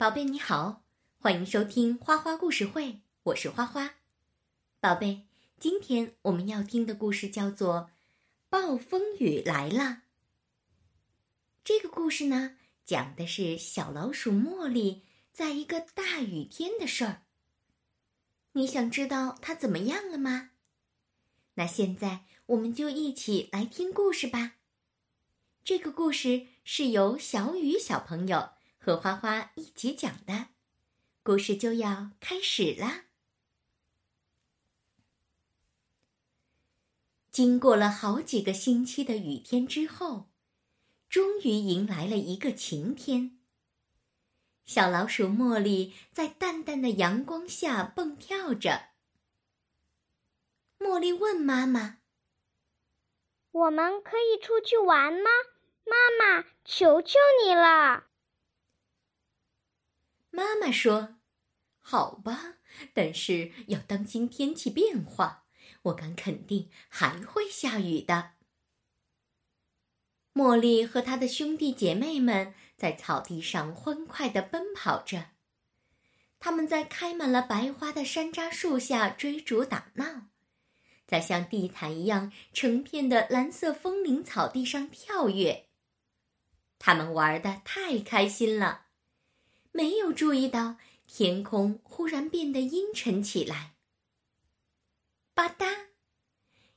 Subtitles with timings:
[0.00, 0.86] 宝贝你好，
[1.18, 3.96] 欢迎收听花花故事会，我是花花。
[4.80, 5.26] 宝贝，
[5.58, 7.74] 今天我们要听的故事叫做
[8.48, 9.82] 《暴风雨来了》。
[11.62, 15.02] 这个故事呢，讲的是小老鼠茉莉
[15.34, 17.24] 在一个大雨天的事儿。
[18.52, 20.52] 你想知道它怎么样了吗？
[21.56, 24.54] 那现在我们就一起来听故事吧。
[25.62, 28.52] 这个故事是由小雨小朋友。
[28.82, 30.48] 和花花一起讲的
[31.22, 33.04] 故事就要开始啦。
[37.30, 40.30] 经过了好几个星期的雨天之后，
[41.10, 43.38] 终于迎来了一个晴天。
[44.64, 48.88] 小老鼠茉莉在淡淡的阳光下蹦跳着。
[50.78, 51.98] 茉莉问妈妈
[53.52, 55.30] ：“我们可以出去玩吗？
[55.84, 58.06] 妈妈，求求你了！”
[60.60, 61.16] 妈妈说
[61.80, 62.56] ：“好吧，
[62.92, 65.46] 但是要当心天气变化。
[65.84, 68.32] 我敢肯定还会下雨的。”
[70.34, 75.30] 茉莉和她的兄弟姐妹们在草地上欢快地奔跑着，
[76.38, 80.28] 他们在开满了白花的山楂树下追逐打闹，
[81.06, 85.70] 在像地毯一样成片的蓝色风铃草地上跳跃。
[86.78, 88.88] 他们玩的太开心了。
[89.72, 90.76] 没有注意到
[91.06, 93.74] 天空忽然变得阴沉起来。
[95.34, 95.86] 吧嗒，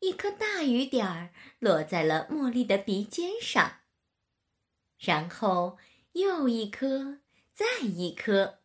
[0.00, 3.80] 一颗大雨点儿落在了茉莉的鼻尖上。
[4.98, 5.78] 然后
[6.12, 7.20] 又一颗，
[7.52, 8.58] 再一颗。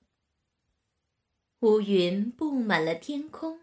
[1.59, 3.62] 乌云布满了天空，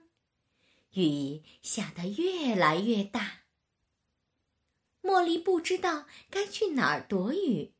[0.93, 3.43] 雨下得越来越大。
[5.03, 7.75] 茉莉不知道该去哪儿躲雨。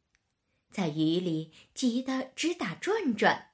[0.73, 3.51] 在雨里急得直打转转。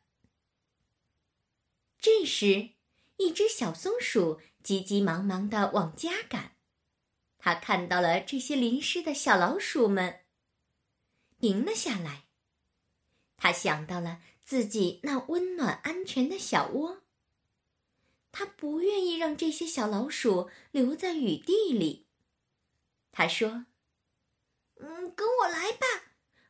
[1.98, 2.70] 这时，
[3.16, 6.56] 一只小松鼠急急忙忙地往家赶。
[7.36, 10.20] 它看到了这些淋湿的小老鼠们，
[11.38, 12.24] 停了下来。
[13.36, 17.02] 它想到了自己那温暖安全的小窝。
[18.30, 22.06] 它不愿意让这些小老鼠留在雨地里。
[23.10, 23.66] 它说
[24.78, 25.86] ：“嗯，跟我来吧。”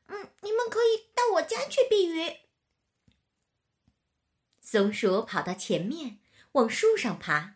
[0.08, 2.36] 嗯，你们可以到我家去避雨。
[4.60, 6.18] 松鼠跑到前面，
[6.52, 7.54] 往树上爬，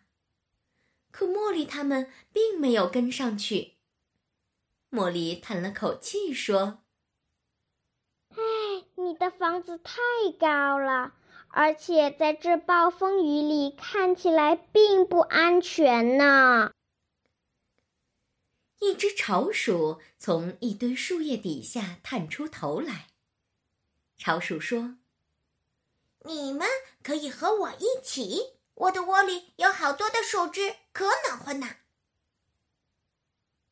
[1.11, 3.75] 可茉莉他们并没有跟上去。
[4.89, 6.83] 茉莉叹了口气说
[8.33, 8.37] ：“唉，
[8.95, 10.01] 你的房子太
[10.39, 11.13] 高了，
[11.49, 16.71] 而且在这暴风雨里看起来并不安全呢。”
[18.83, 23.11] 一只巢鼠从一堆树叶底下探出头来。
[24.17, 24.97] 巢鼠说
[26.27, 26.67] ：“你们
[27.01, 31.77] 可以和我一起，我的窝里有好多的树枝，可暖和呢。”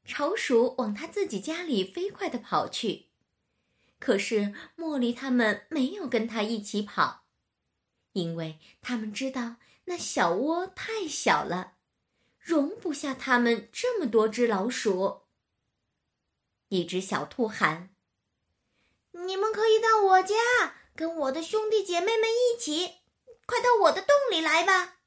[0.07, 3.09] 巢鼠往他自己家里飞快的跑去，
[3.99, 7.25] 可是茉莉他们没有跟他一起跑，
[8.13, 11.73] 因为他们知道那小窝太小了。
[12.41, 15.21] 容不下他们这么多只老鼠。
[16.69, 17.93] 一只小兔喊
[19.11, 20.35] ：“你们可以到我家，
[20.95, 22.95] 跟我的兄弟姐妹们一起，
[23.45, 24.97] 快到我的洞里来吧。”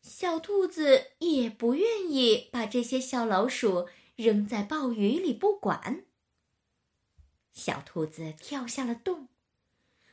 [0.00, 6.04] 小兔子也不愿意把这些小老鼠扔在暴雨里不管。
[7.52, 9.28] 小兔子跳下了洞，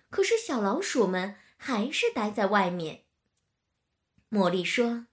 [0.09, 3.05] 可是小老鼠们还是待在外面。
[4.31, 5.07] 茉莉说：“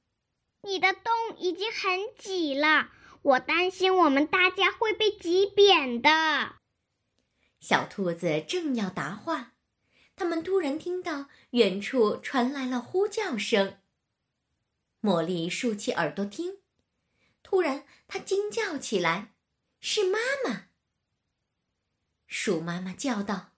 [0.62, 2.92] 你的洞已经很挤了，
[3.22, 6.54] 我担心我们大家会被挤扁的。”
[7.58, 9.54] 小兔子正要答话，
[10.14, 13.80] 他们突然听到远处传来了呼叫声。
[15.02, 16.58] 茉莉竖起耳朵听，
[17.42, 19.34] 突然她惊叫起来
[19.80, 20.68] ：“是妈妈！”
[22.28, 23.54] 鼠妈妈叫道：“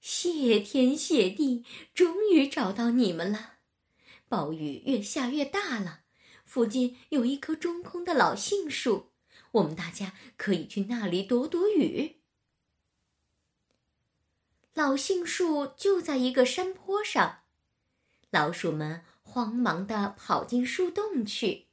[0.00, 3.50] 谢天谢地，终于找到你们了。”
[4.32, 6.04] 暴雨越下越大了，
[6.46, 9.12] 附近有一棵中空的老杏树，
[9.50, 12.22] 我们大家可以去那里躲躲雨。
[14.72, 17.40] 老杏树就在一个山坡上，
[18.30, 21.66] 老鼠们慌忙地跑进树洞去，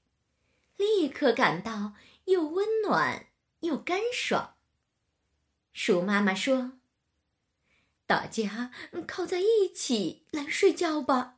[0.76, 1.94] 立刻感到
[2.26, 3.28] 又温暖
[3.62, 4.58] 又干爽。
[5.72, 6.74] 鼠妈妈说
[8.06, 8.74] ：“大家
[9.08, 11.38] 靠在一起来睡觉吧。”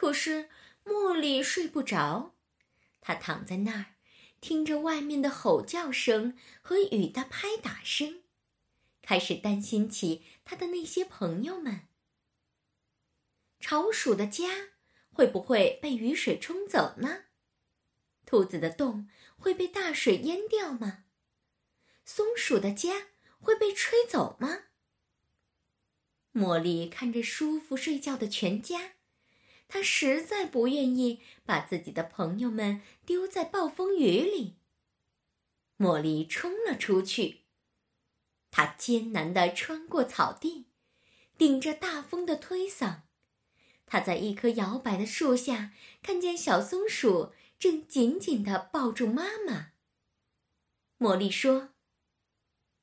[0.00, 0.48] 可是
[0.84, 2.36] 茉莉睡不着，
[3.00, 3.96] 她躺在那儿，
[4.40, 8.22] 听着外面的吼叫声和雨的拍打声，
[9.02, 11.88] 开始担心起她的那些朋友们。
[13.58, 14.68] 巢鼠的家
[15.10, 17.24] 会不会被雨水冲走呢？
[18.24, 21.06] 兔子的洞会被大水淹掉吗？
[22.04, 23.08] 松鼠的家
[23.40, 24.66] 会被吹走吗？
[26.32, 28.92] 茉莉看着舒服睡觉的全家，
[29.68, 34.56] 她实在不愿意把自己的朋友们丢在暴风雨里。
[35.78, 37.44] 茉莉冲了出去，
[38.50, 40.66] 她艰难地穿过草地，
[41.36, 43.02] 顶着大风的推搡。
[43.86, 45.72] 她在一棵摇摆的树下
[46.02, 47.32] 看见小松鼠。
[47.58, 49.72] 正紧紧地抱住妈妈。
[50.96, 51.70] 茉莉说：“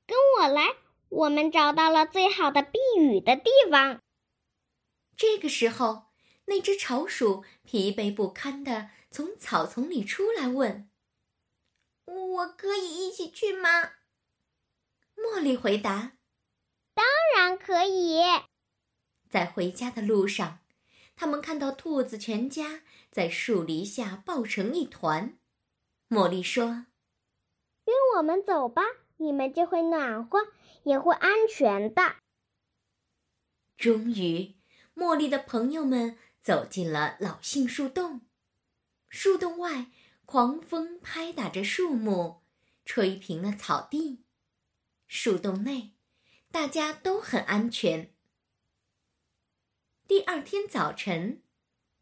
[0.06, 0.76] 跟我来，
[1.08, 4.02] 我们找到了最好的避雨的地方。”
[5.16, 6.05] 这个时候，
[6.46, 10.90] 那只巢鼠疲惫不堪地从草丛里出来，问
[12.06, 13.94] ：“我可以一起去吗？”
[15.16, 16.18] 茉莉回答
[16.94, 17.06] ：“当
[17.36, 18.20] 然可以。”
[19.30, 20.60] 在回家的路上。
[21.18, 25.40] 他们看到兔子全家在树篱下抱成一团。
[26.10, 26.88] 茉莉说
[27.88, 28.84] ：“跟我们走吧，
[29.16, 30.40] 你们就会暖和，
[30.84, 32.18] 也会安全的。”
[33.80, 34.56] 终于，
[34.94, 38.22] 茉莉的朋友们走进了老杏树洞。
[39.10, 39.88] 树洞外，
[40.26, 42.44] 狂风拍打着树木，
[42.86, 44.24] 吹平了草地。
[45.08, 45.96] 树洞内，
[46.52, 48.14] 大家都很安全。
[50.08, 51.42] 第二天早晨，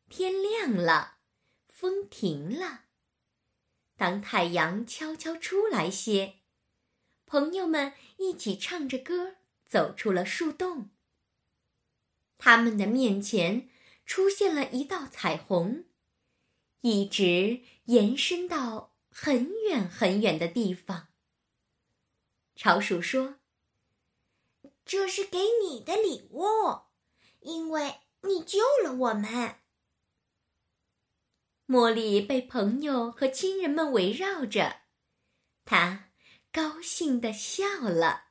[0.09, 1.19] 天亮了，
[1.69, 2.83] 风停了。
[3.95, 6.39] 当太阳悄悄出来些，
[7.25, 10.89] 朋友们一起唱着歌走出了树洞。
[12.37, 13.69] 他们的面前
[14.05, 15.85] 出现了一道彩虹，
[16.81, 21.09] 一直延伸到很远很远的地方。
[22.55, 23.39] 巢鼠说
[24.85, 26.83] ：“这是给你的礼物。”
[27.41, 29.59] 因为你救了我们，
[31.67, 34.83] 茉莉被朋友和亲人们围绕着，
[35.65, 36.11] 她
[36.53, 38.27] 高兴的笑了。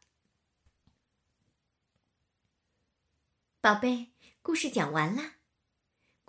[3.60, 5.34] 宝贝，故事讲完了。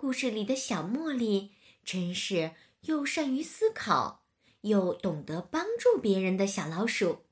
[0.03, 1.53] 故事里的小茉莉
[1.85, 2.51] 真是
[2.81, 4.25] 又善于思考，
[4.59, 7.23] 又懂得帮助别人的小老鼠，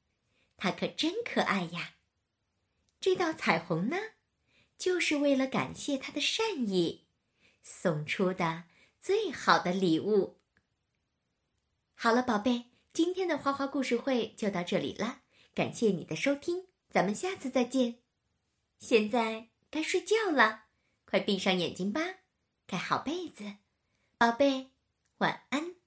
[0.56, 1.96] 它可真可爱呀！
[3.02, 3.98] 这道彩虹呢？
[4.78, 7.08] 就是为了感谢它的善意，
[7.62, 8.64] 送出的
[9.02, 10.38] 最好的礼物。
[11.94, 17.98] 好了，宝贝，今天的花花故事会就到这里了，感谢你的收听，咱们下次再见。
[18.80, 20.68] 现在该睡觉了，
[21.04, 22.02] 快闭上眼睛吧，
[22.72, 23.58] 盖好被子，
[24.18, 24.72] 宝贝，
[25.18, 25.81] 晚安。